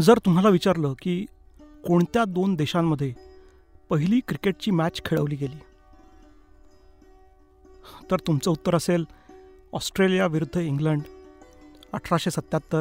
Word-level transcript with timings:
जर 0.00 0.18
तुम्हाला 0.18 0.48
विचारलं 0.48 0.94
की 1.02 1.26
कोणत्या 1.86 2.24
दोन 2.24 2.54
देशांमध्ये 2.54 3.14
पहिली 3.90 4.20
क्रिकेटची 4.20 4.70
मॅच 4.70 5.04
खेळवली 5.04 5.36
गेली 5.36 5.58
तर 8.10 8.16
तुमचं 8.26 8.50
उत्तर 8.50 8.74
असेल 8.74 9.04
ऑस्ट्रेलिया 9.72 10.26
विरुद्ध 10.26 10.58
इंग्लंड 10.58 11.02
अठराशे 11.92 12.30
सत्याहत्तर 12.30 12.80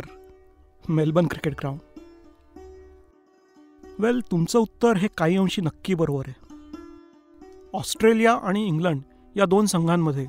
मेलबर्न 0.89 1.27
क्रिकेट 1.27 1.53
ग्राउंड. 1.53 1.79
वेल 3.99 4.21
तुमचं 4.31 4.59
उत्तर 4.59 4.98
हे 4.98 5.07
काही 5.17 5.37
अंशी 5.37 5.62
नक्की 5.62 5.93
बरोबर 5.93 6.23
आहे. 6.27 6.45
ऑस्ट्रेलिया 7.73 8.34
आणि 8.34 8.67
इंग्लंड 8.67 9.01
या 9.35 9.45
दोन 9.45 9.65
संघांमध्ये 9.65 10.27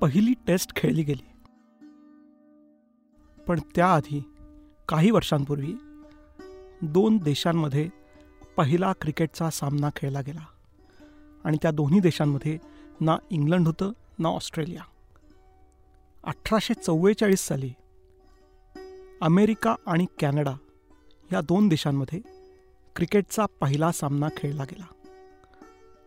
पहिली 0.00 0.34
टेस्ट 0.46 0.76
खेळली 0.76 1.02
गेली. 1.02 1.28
पण 3.48 3.60
त्याआधी 3.74 4.32
काही 4.88 5.10
वर्षांपूर्वी 5.10 5.74
दोन 6.82 7.16
देशांमध्ये 7.16 7.88
पहिला 8.56 8.92
क्रिकेटचा 8.92 9.50
सामना 9.50 9.88
खेळला 9.96 10.20
गेला. 10.20 10.46
आणि 11.44 11.56
त्या 11.62 11.70
दोन्ही 11.70 12.00
देशांमध्ये 12.00 12.58
ना 13.00 13.16
इंग्लंड 13.30 13.66
होतं 13.66 13.92
ना 14.18 14.28
ऑस्ट्रेलिया. 14.28 14.82
अठराशे 16.24 16.74
चव्वेचाळीस 16.74 17.40
साली 17.40 17.72
अमेरिका 19.20 19.74
आणि 19.86 20.06
कॅनडा 20.18 20.54
या 21.32 21.40
दोन 21.40 21.68
देशांमध्ये 21.68 22.20
क्रिकेटचा 22.96 23.46
पहिला 23.60 23.92
सामना 23.92 24.28
खेळला 24.36 24.64
गेला. 24.64 24.86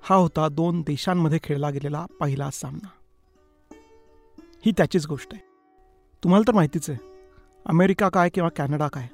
हा 0.01 0.15
होता 0.15 0.49
दोन 0.49 0.81
देशांमध्ये 0.81 1.39
खेळला 1.43 1.69
गेलेला 1.69 2.05
पहिला 2.19 2.51
सामना. 2.51 2.89
ही 4.65 4.71
त्याचीच 4.71 5.07
गोष्ट 5.07 5.29
आहे. 5.33 5.43
तुम्हाला 6.23 6.47
तर 6.47 6.55
माहितीच 6.55 6.89
आहे 6.89 7.10
अमेरिका 7.65 8.09
काय 8.09 8.29
किंवा 8.29 8.49
कॅनडा 8.49 8.87
काय? 8.87 9.07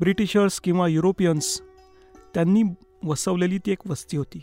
ब्रिटिशर्स 0.00 0.60
किंवा 0.60 0.88
युरोपियन्स 0.88 1.62
त्यांनी 2.34 2.62
वसवलेली 3.04 3.58
ती 3.58 3.70
एक 3.70 3.86
वस्ती 3.86 4.16
होती. 4.16 4.42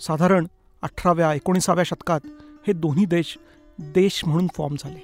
साधारण 0.00 0.46
अठराव्या 0.82 1.34
एकोणीसाव्या 1.34 1.84
शतकात 1.84 2.20
हे 2.66 2.72
दोन्ही 2.72 3.04
देश 3.04 3.38
देश 3.78 4.24
म्हणून 4.24 4.46
फॉर्म 4.54 4.74
झाले. 4.78 5.00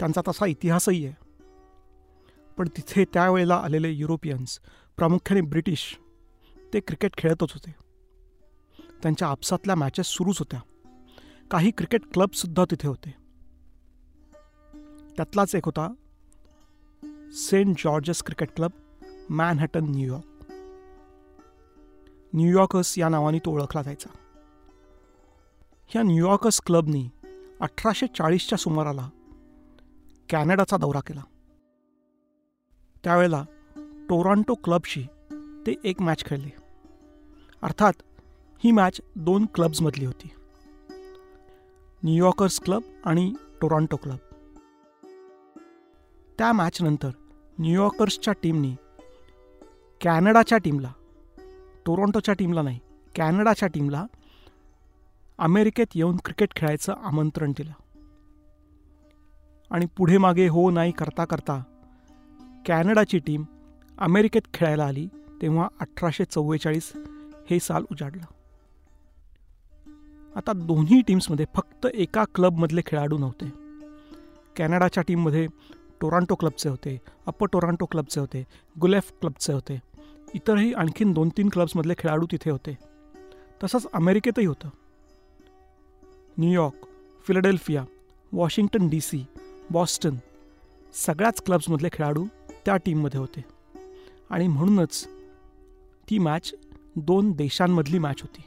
त्यांचा 0.00 0.20
तसा 0.28 0.46
इतिहासही 0.46 1.06
आहे. 1.06 1.14
पण 2.58 2.68
तिथे 2.68 3.04
त्यावेळेला 3.04 3.56
आलेले 3.56 3.90
युरोपियन्स 3.90 4.60
प्रामुख्याने 4.96 5.40
ब्रिटिश 5.40 5.98
ते 6.74 6.80
क्रिकेट 6.80 7.16
खेळतच 7.18 7.52
होते. 7.54 7.74
त्यांच्या 9.02 9.28
आपसातल्या 9.28 9.74
मॅचेस 9.74 10.06
सुरूच 10.06 10.38
होत्या. 10.38 10.60
काही 11.50 11.70
क्रिकेट 11.70 12.02
क्लबसुद्धा 12.12 12.64
तिथे 12.70 12.88
होते. 12.88 13.27
त्यातलाच 15.18 15.54
एक 15.54 15.64
होता 15.64 15.94
Saint 17.32 17.76
George's 17.78 18.22
cricket 18.22 18.48
club 18.56 18.70
Manhattan 19.30 19.84
New York 19.84 20.52
New Yorkers 22.34 22.98
या 22.98 23.08
नावाने 23.08 23.38
तो 23.38 23.50
ओळखला 23.50 23.82
जायचा. 23.82 24.10
ह्या 25.88 26.02
न्यूयॉर्कर्स 26.02 26.60
क्लबनी 26.66 27.08
अठराशे 27.60 28.06
चाळीसच्या 28.06 28.58
सुमाराला 28.58 29.10
कॅनडाचा 30.30 30.76
दौरा 30.76 31.00
केला. 31.00 31.22
त्यावेळेला 33.04 33.44
टोरॉन्टो 34.08 34.54
क्लबशी 34.54 35.06
ते 35.66 35.74
एक 35.84 36.02
मॅच 36.02 36.24
खेळले. 36.24 36.50
अर्थात 37.62 37.92
ही 38.64 38.70
मॅच 38.70 39.00
दोन 39.16 39.46
क्लब्समधली 39.54 40.04
होती. 40.04 40.30
न्यूयॉर्कर्स 42.02 42.60
क्लब 42.60 42.82
आणि 43.04 43.32
टोरॉन्टो 43.60 43.96
क्लब. 43.96 44.16
त्या 46.38 46.52
मॅचनंतर 46.52 47.10
न्यूयॉर्कर्सच्या 47.58 48.34
टीमनी 48.42 48.74
कॅनडाच्या 50.00 50.58
टीमला 50.58 50.92
टोरॉन्टोच्या 51.86 52.34
टीमला 52.34 52.62
नाही 52.62 52.78
कॅनडाच्या 53.14 53.68
टीमला 53.68 54.04
अमेरिकेत 55.38 55.86
येऊन 55.94 56.16
क्रिकेट 56.16 56.54
खेळायचं 56.56 56.92
आमंत्रण 56.92 57.52
दिलं. 57.52 57.72
आणि 59.70 59.86
पुढे 59.86 60.18
मागे 60.18 60.48
हो 60.48 60.70
नाही 60.70 60.92
करता 60.92 61.24
करता 61.24 61.62
कॅनडाची 62.66 63.18
टीम 63.18 63.44
अमेरिकेत 63.98 64.42
खेळायला 64.54 64.84
आली 64.84 65.08
तेव्हा 65.42 65.68
अठराशे 65.80 66.24
चव्वेचाळीस 66.24 66.92
हे 67.50 67.60
साल 67.60 67.84
उजाडलं. 67.92 68.24
आता 70.36 70.52
दोन्ही 70.52 71.02
टीम्समध्ये 71.02 71.46
फक्त 71.54 71.86
एका 71.94 72.24
क्लबमधले 72.34 72.80
खेळाडू 72.86 73.18
नव्हते. 73.18 73.52
कॅनडाच्या 74.56 75.02
टीममध्ये 75.02 75.46
टोरांटो 76.00 76.34
क्लबचे 76.34 76.68
होते 76.68 77.00
अप्पर 77.26 77.46
टोरांटो 77.52 77.86
क्लबचे 77.86 78.20
होते 78.20 78.46
गुलेफ 78.80 79.12
क्लबचे 79.20 79.52
होते. 79.52 79.82
इतरही 80.34 80.72
आणखीन 80.72 81.12
दोन 81.12 81.28
तीन 81.28 81.48
क्लब्समधले 81.48 81.94
खेळाडू 81.98 82.26
तिथे 82.32 82.50
होते. 82.50 82.78
तसंच 83.64 83.86
अमेरिकेतही 83.92 84.46
होतं. 84.46 84.68
New York 86.38 86.86
Philadelphia 87.26 87.84
Washington 88.32 88.88
D 88.88 89.00
C 89.00 89.24
Boston 89.70 90.16
सगळ्याच 90.94 91.42
क्लब्समधले 91.42 91.88
खेळाडू 91.92 92.26
त्या 92.64 92.76
टीममध्ये 92.76 93.20
होते. 93.20 93.44
आणि 94.30 94.48
म्हणूनच 94.48 95.08
ती 96.10 96.18
मॅच 96.18 96.54
दोन 96.96 97.32
देशांमधली 97.32 97.98
मॅच 97.98 98.22
होती. 98.22 98.44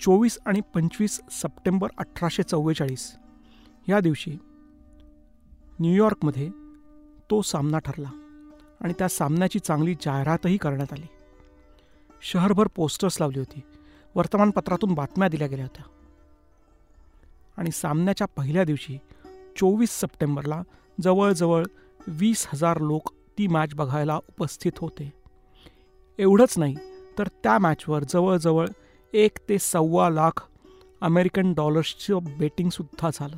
चोवीस 0.00 0.38
आणि 0.46 0.60
पंचवीस 0.74 1.20
सप्टेंबर 1.30 1.88
अठराशे 1.98 2.42
चव्वेचाळीस 2.42 3.16
या 3.88 4.00
दिवशी 4.00 4.38
न्यूयॉर्कमध्ये 5.80 6.50
तो 7.30 7.42
सामना 7.42 7.78
ठरला 7.78 8.10
आणि 8.80 8.92
त्या 8.98 9.08
सामन्याची 9.08 9.58
चांगली 9.58 9.94
जाहिरातही 9.94 10.56
करण्यात 10.56 10.92
आली. 10.92 11.06
शहरभर 12.22 12.68
पोस्टर्स 12.74 13.20
लावली 13.20 13.38
होती. 13.38 13.60
वर्तमानपत्रातून 14.14 14.94
बातम्या 14.94 15.28
दिल्या 15.28 15.46
गेल्या 15.46 15.64
होत्या. 15.64 15.84
आणि 17.56 17.70
सामन्याच्या 17.70 18.26
पहिल्या 18.26 18.64
दिवशी 18.64 18.98
चोवीस 19.56 19.90
सप्टेंबरला 19.90 20.62
जवळजवळ 21.02 21.64
वीस 22.08 22.46
हजार 22.52 22.80
लोक 22.80 23.12
ती 23.38 23.46
मॅच 23.46 23.74
बघायला 23.74 24.16
उपस्थित 24.16 24.72
होते. 24.78 25.12
एवढंच 26.18 26.58
नाही 26.58 26.76
तर 27.18 27.28
त्या 27.28 27.58
मॅचवर 27.58 28.04
जवळजवळ 28.04 28.68
एक 29.12 29.38
ते 29.48 29.58
सव्वा 29.58 30.10
लाख 30.10 30.48
अमेरिकन 31.00 31.54
डॉलर्सचं 31.54 32.18
बेटिंगसुद्धा 32.38 33.10
झालं. 33.14 33.36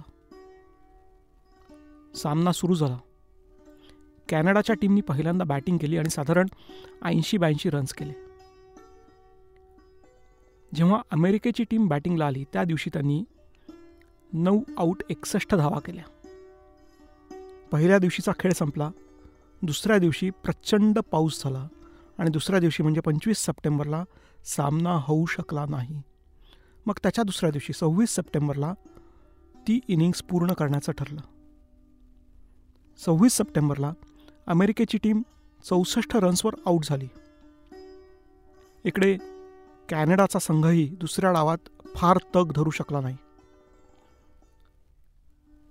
सामना 2.16 2.52
सुरू 2.52 2.74
झाला. 2.74 2.98
कॅनडाच्या 4.28 4.76
टीमनी 4.76 5.00
पहिल्यांदा 5.00 5.44
बॅटिंग 5.44 5.78
केली 5.78 5.98
आणि 5.98 6.10
साधारण 6.10 6.46
ऐंशी 7.04 7.38
ब्याऐंशी 7.38 7.70
रन्स 7.70 7.92
केले. 7.94 8.12
जेव्हा 10.74 11.02
अमेरिकेची 11.10 11.64
टीम 11.64 11.88
बॅटिंगला 11.88 12.26
आली 12.26 12.44
त्या 12.52 12.64
दिवशी 12.64 12.90
त्यांनी 12.92 13.24
नऊ 14.32 14.62
आऊट 14.78 15.02
एकसष्ट 15.10 15.54
धावा 15.54 15.78
केल्या. 15.78 16.04
पहिल्या 17.72 17.98
दिवशीचा 17.98 18.32
खेळ 18.38 18.52
संपला 18.52 18.90
दुसऱ्या 19.62 19.98
दिवशी 19.98 20.30
प्रचंड 20.30 20.98
पाऊस 20.98 21.44
झाला 21.44 21.68
आणि 22.18 22.30
दुसऱ्या 22.30 22.60
दिवशी 22.60 22.82
म्हणजे 22.82 23.00
पंचवीस 23.00 23.38
सप्टेंबरला 23.38 24.04
सामना 24.44 24.98
होऊ 25.02 25.26
शकला 25.26 25.64
नाही. 25.68 26.02
मग 26.86 26.94
त्याच्या 27.02 27.24
दुसऱ्या 27.24 27.50
दिवशी 27.50 27.72
सव्वीस 27.72 28.08
सप्टेंबरला 28.08 28.72
ती 29.68 29.80
इनिंग्स 29.88 30.22
पूर्ण 30.22 30.52
करण्याचं 30.52 30.92
ठरलं. 30.92 31.20
सव्वीस 32.96 33.32
सप्टेंबरला 33.32 33.92
अमेरिकेची 34.46 34.98
टीम 34.98 35.22
चौसष्ट 35.64 36.16
रन्सवर 36.16 36.54
आऊट 36.66 36.84
झाली. 36.84 37.08
इकडे 38.84 39.18
कॅनडाचा 39.88 40.38
संघही 40.38 40.88
दुसऱ्या 40.88 41.32
डावात 41.32 41.58
फार 41.96 42.18
तग 42.36 42.52
धरू 42.56 42.70
शकला 42.70 43.00
नाही. 43.00 43.16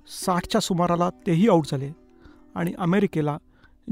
साठच्या 0.07 0.61
सुमाराला 0.61 1.09
तेही 1.09 1.49
आऊट 1.49 1.65
झाले 1.71 1.91
आणि 2.55 2.73
अमेरिकेला 2.77 3.37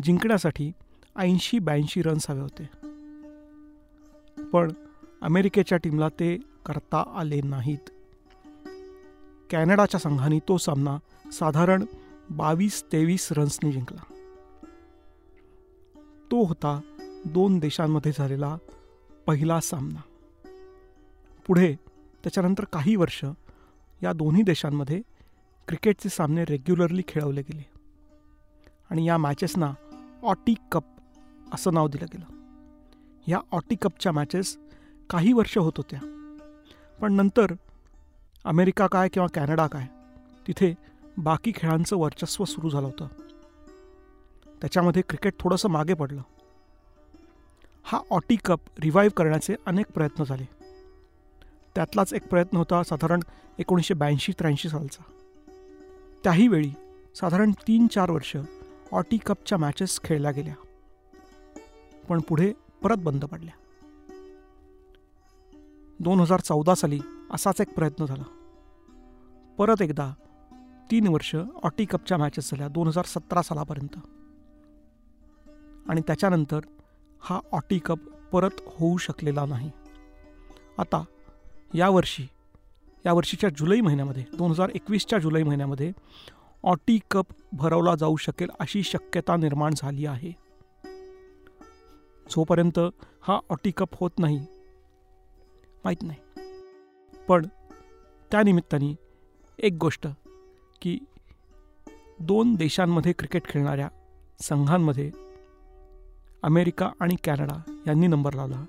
जिंकण्यासाठी 0.03 0.71
ऐंशी 1.15 1.59
ब्याऐंशी 1.59 2.01
रन्स 2.01 2.29
हवे 2.29 2.41
होते. 2.41 2.69
पण 4.44 4.71
अमेरिकेच्या 5.21 5.77
टीमला 5.77 6.09
ते 6.09 6.38
करता 6.65 7.13
आले 7.15 7.41
नाहीत. 7.41 7.89
कॅनडाच्या 9.50 10.00
संघाने 10.00 10.39
तो 10.39 10.57
सामना 10.57 10.97
साधारण 11.31 11.86
बावीस 12.30 12.84
तेवीस 12.84 13.31
रन्सनी 13.31 13.72
जिंकला. 13.72 14.14
तो 16.31 16.44
होता 16.44 16.80
दोन 17.25 17.60
देशांमध्ये 17.60 18.12
झालेला 18.18 18.58
पहिला 19.28 19.60
सामना. 19.60 20.02
पुढे 21.48 21.75
त्याच्यानंतर 22.24 22.64
काही 22.64 22.96
वर्ष 22.96 23.25
या 24.04 24.14
दोन्ही 24.14 24.44
देशांमध्ये 24.44 25.02
क्रिकेटचे 25.68 26.10
सामने 26.10 26.46
रेग्युलरली 26.46 27.02
खेळवले 27.08 27.42
गेले. 27.42 27.66
आणि 28.90 29.08
या 29.08 29.18
मॅचेसना 29.18 29.74
ऑटी 30.24 30.56
कप 30.72 30.84
असं 31.54 31.74
नाव 31.74 31.88
दिलं 31.88 32.06
गेलं. 32.14 32.25
या 33.28 33.40
ऑटी 33.52 33.75
कपच्या 33.75 34.12
मॅचेस 34.12 34.58
काही 35.10 35.34
वर्ष 35.34 35.58
होत 35.58 35.74
होत्या. 35.78 36.00
पण 37.02 37.14
नंतर 37.14 37.46
अमेरिका 38.44 38.88
काय 38.88 39.10
किंवा 39.10 39.28
कॅनडा 39.34 39.68
काय 39.68 39.88
तिथे 40.48 40.74
बाकी 41.18 41.51
खेळांचं 41.56 41.98
वर्चस्व 41.98 42.45
सुरू 42.45 42.69
झालं 42.69 42.88
होतं. 42.88 43.07
त्याच्यामध्ये 44.62 45.01
क्रिकेट 45.01 45.33
थोडंसं 45.39 45.69
मागे 45.69 45.94
पडलं. 45.94 46.21
हा 47.83 48.00
ऑटी 48.10 48.36
कप 48.45 48.60
रिवाईव्ह 48.80 49.13
करण्याचे 49.13 49.56
अनेक 49.65 49.86
प्रयत्न 49.92 50.24
झाले. 50.24 50.44
त्यातलाच 51.75 52.13
एक 52.13 52.27
प्रयत्न 52.27 52.57
होता 52.57 52.83
साधारण 52.83 53.19
एकोणीसशे 53.60 53.94
ब्याऐंशी 53.94 54.31
त्र्याऐंशी 54.31 54.69
सालचा. 54.69 55.04
त्याही 56.24 56.48
वेळी 56.48 56.71
साधारण 57.15 57.51
तीन 57.51 57.88
चार 57.88 58.10
वर्ष 58.10 58.38
ऑटी 58.92 59.18
कपच्या 59.18 59.57
मॅचेस 59.57 60.00
खेळल्या 60.04 60.31
गेल्या. 60.31 60.54
पण 62.10 62.21
पुढे 62.21 62.54
परत 62.83 62.98
बंद 62.98 63.25
पडल्या. 63.25 63.54
दोन 66.00 66.19
हजार 66.19 66.39
चौदा 66.39 66.75
साली 66.75 67.00
असाच 67.31 67.62
एक 67.62 67.75
प्रयत्न 67.75 68.06
झाला. 68.06 68.24
परत 69.57 69.81
एकदा 69.81 70.13
तीन 70.94 71.07
वर्ष 71.07 71.36
ऑटी 71.63 71.86
कपच्या 71.86 72.18
मॅचेस 72.18 72.51
झाल्या 72.51 72.68
दोन 72.68 72.88
हजार 72.88 73.06
सतरा 73.06 73.42
सालापर्यंत. 73.42 73.98
आणि 75.90 76.01
त्याच्यानंतर 76.01 76.60
हा 77.19 77.40
ऑटी 77.51 77.80
कप 77.80 77.98
परत 78.31 78.50
होऊ 78.68 78.98
शकलेला 78.98 79.45
नाही. 79.45 79.72
आता 80.78 81.04
यावर्षी 81.74 82.28
या 83.06 83.13
वर्षीच्या 83.13 83.50
जुलै 83.50 83.81
महिन्यामध्ये 83.81 84.24
दोन 84.38 84.51
हजार 84.51 84.69
एकवीसच्या 84.75 85.19
जुलै 85.19 85.44
महिन्यामध्ये 85.44 85.92
ऑटी 86.63 87.00
कप 87.12 87.25
भरवला 87.54 87.96
जाऊ 87.96 88.16
शकेल 88.16 88.50
अशी 88.60 88.84
शक्यता 88.84 89.36
निर्माण 89.36 89.74
झाली 89.78 90.06
आहे. 90.06 90.31
जोपर्यंत 92.30 92.80
हा 93.22 93.39
ऑटी 93.50 93.72
कप 93.78 93.89
होत 93.94 94.12
नाही 94.19 94.46
माहीत 95.84 96.04
नाही. 96.04 96.19
पण 97.28 97.46
त्यानिमित्ताने 98.31 98.96
एक 99.60 99.74
गोष्ट 99.74 100.07
की 100.83 101.00
दोन 102.19 102.56
देशांमध्ये 102.56 103.13
क्रिकेट 103.13 103.45
खेळणाऱ्या 103.45 103.89
संघांमध्ये 104.41 105.12
अमेरिका 106.44 106.91
आणि 107.00 107.15
कॅनडा 107.24 107.81
यांनी 107.88 108.07
नंबर 108.07 108.33
लावला. 108.33 108.65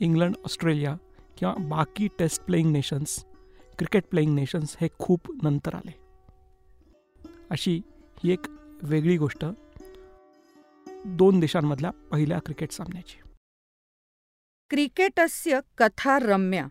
इंग्लंड 0.00 0.34
ऑस्ट्रेलिया 0.44 0.96
किंवा 1.38 1.54
बाकी 1.54 2.08
test 2.18 2.44
playing 2.44 2.72
nations 2.72 3.24
cricket 3.78 4.04
playing 4.10 4.34
nations 4.34 4.76
हे 4.80 4.88
खूप 4.98 5.44
नंतर 5.44 5.74
आले. 5.74 5.92
अशी 7.50 7.80
ही 8.24 8.32
एक 8.32 8.40
वेगळी 8.82 9.16
गोष्ट 9.16 9.44
दोन 11.06 11.40
देशांमधल्या 11.40 11.90
पहिल्या 11.90 12.38
क्रिकेट 12.38 12.70
सामन्याची. 12.70 13.28
क्रिकेटस्य 14.70 15.60
कथा 15.78 16.18
रम्या 16.18 16.66